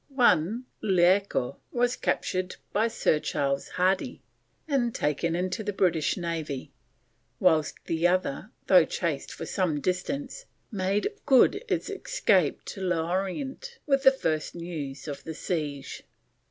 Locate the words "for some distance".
9.31-10.45